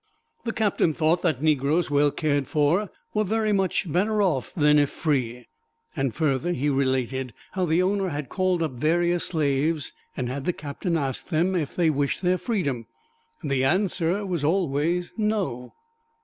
The 0.45 0.51
captain 0.51 0.95
thought 0.95 1.21
that 1.21 1.43
negroes 1.43 1.91
well 1.91 2.09
cared 2.09 2.47
for 2.47 2.89
were 3.13 3.23
very 3.23 3.53
much 3.53 3.85
better 3.91 4.19
off 4.19 4.51
than 4.55 4.79
if 4.79 4.89
free. 4.89 5.45
And 5.95 6.15
further, 6.15 6.53
he 6.53 6.71
related 6.71 7.35
how 7.51 7.65
the 7.65 7.83
owner 7.83 8.09
had 8.09 8.27
called 8.27 8.63
up 8.63 8.71
various 8.71 9.25
slaves 9.27 9.93
and 10.17 10.27
had 10.27 10.45
the 10.45 10.53
Captain 10.53 10.97
ask 10.97 11.27
them 11.27 11.53
if 11.53 11.75
they 11.75 11.91
wished 11.91 12.23
their 12.23 12.39
freedom, 12.39 12.87
and 13.43 13.51
the 13.51 13.63
answer 13.63 14.25
was 14.25 14.43
always, 14.43 15.11
"No." 15.17 15.73